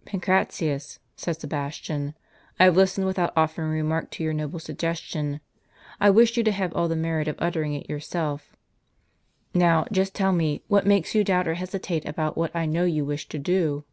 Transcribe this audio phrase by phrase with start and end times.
[0.06, 2.14] ""Pancratius," said Sebastian,
[2.58, 5.40] "I have listened without offering a remark to your noble suggestion.
[6.00, 8.56] I wished you to have all the merit of uttering it yourself.
[9.52, 13.04] Now, just tell me, what makes you doubt or hesitate about what I know you
[13.04, 13.84] wish to do?"